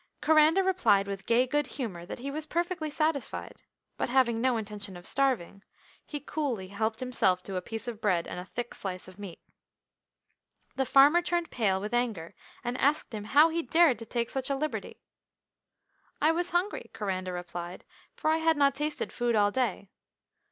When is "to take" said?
13.99-14.31